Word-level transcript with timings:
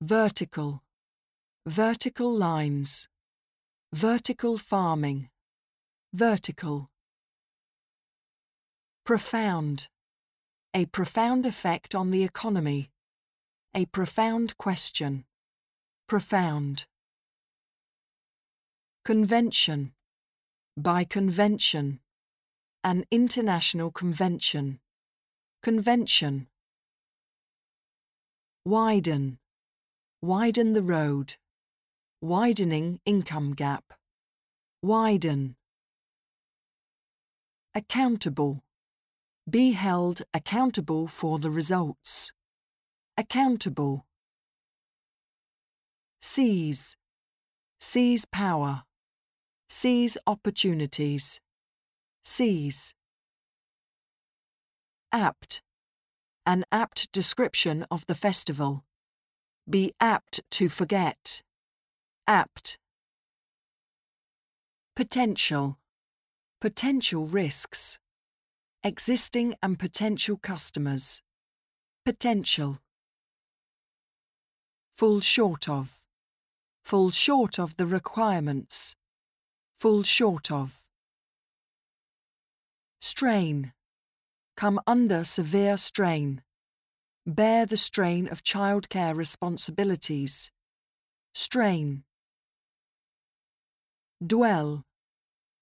vertical, 0.00 0.82
vertical 1.66 2.32
lines, 2.32 3.08
vertical 3.92 4.58
farming, 4.58 5.30
vertical. 6.12 6.90
Profound, 9.04 9.88
a 10.74 10.86
profound 10.86 11.46
effect 11.46 11.94
on 11.94 12.10
the 12.10 12.24
economy, 12.24 12.90
a 13.74 13.86
profound 13.86 14.56
question, 14.56 15.24
profound. 16.08 16.86
Convention, 19.04 19.92
by 20.76 21.04
convention, 21.04 22.00
an 22.82 23.04
international 23.10 23.90
convention, 23.90 24.80
convention. 25.62 26.46
Widen, 28.64 29.38
widen 30.24 30.72
the 30.72 30.82
road, 30.82 31.34
widening 32.22 32.98
income 33.04 33.52
gap, 33.52 33.92
widen. 34.80 35.54
Accountable, 37.74 38.62
be 39.48 39.72
held 39.72 40.22
accountable 40.32 41.06
for 41.06 41.38
the 41.38 41.50
results, 41.50 42.32
accountable. 43.18 44.06
Seize, 46.22 46.96
seize 47.78 48.24
power, 48.24 48.84
seize 49.68 50.16
opportunities, 50.26 51.38
seize. 52.24 52.94
Apt, 55.12 55.60
an 56.46 56.64
apt 56.72 57.12
description 57.12 57.84
of 57.90 58.06
the 58.06 58.14
festival. 58.14 58.84
Be 59.68 59.94
apt 59.98 60.42
to 60.52 60.68
forget. 60.68 61.42
Apt. 62.26 62.78
Potential. 64.94 65.78
Potential 66.60 67.26
risks. 67.26 67.98
Existing 68.82 69.54
and 69.62 69.78
potential 69.78 70.36
customers. 70.36 71.22
Potential. 72.04 72.80
Fall 74.98 75.20
short 75.20 75.68
of. 75.68 75.94
Fall 76.84 77.10
short 77.10 77.58
of 77.58 77.76
the 77.78 77.86
requirements. 77.86 78.94
Fall 79.80 80.02
short 80.02 80.52
of. 80.52 80.82
Strain. 83.00 83.72
Come 84.56 84.78
under 84.86 85.24
severe 85.24 85.78
strain. 85.78 86.42
Bear 87.26 87.64
the 87.64 87.78
strain 87.78 88.28
of 88.28 88.42
childcare 88.42 89.16
responsibilities. 89.16 90.50
Strain. 91.32 92.04
Dwell. 94.24 94.84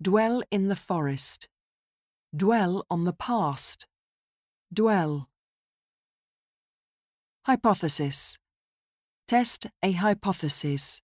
Dwell 0.00 0.42
in 0.50 0.68
the 0.68 0.76
forest. 0.76 1.48
Dwell 2.36 2.84
on 2.90 3.04
the 3.04 3.14
past. 3.14 3.86
Dwell. 4.70 5.30
Hypothesis. 7.46 8.36
Test 9.26 9.66
a 9.82 9.92
hypothesis. 9.92 11.00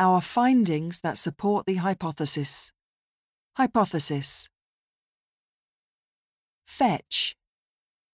Our 0.00 0.20
findings 0.20 0.98
that 1.00 1.16
support 1.16 1.66
the 1.66 1.76
hypothesis. 1.76 2.72
Hypothesis. 3.56 4.48
Fetch. 6.66 7.36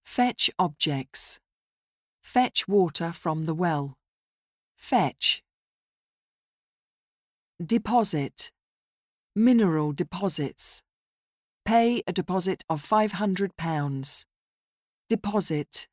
Fetch 0.05 0.51
objects. 0.59 1.41
Fetch 2.37 2.69
water 2.69 3.13
from 3.15 3.47
the 3.47 3.55
well. 3.55 3.97
Fetch. 4.77 5.43
Deposit. 7.65 8.53
Mineral 9.35 9.93
deposits. 9.93 10.83
Pay 11.65 12.03
a 12.07 12.13
deposit 12.13 12.63
of 12.69 12.87
£500. 12.87 14.27
Deposit. 15.09 15.89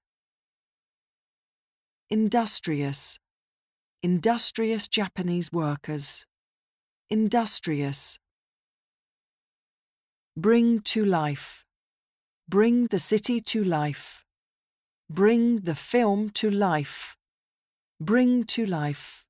Industrious. 2.09 3.19
Industrious 4.01 4.89
Japanese 4.89 5.49
workers. 5.53 6.25
Industrious. 7.09 8.19
Bring 10.35 10.81
to 10.81 11.05
life. 11.05 11.63
Bring 12.49 12.87
the 12.87 12.99
city 12.99 13.39
to 13.39 13.63
life. 13.63 14.25
Bring 15.13 15.59
the 15.59 15.75
film 15.75 16.31
to 16.31 16.50
life. 16.50 17.16
Bring 18.01 18.46
to 18.46 18.66
life. 18.66 19.28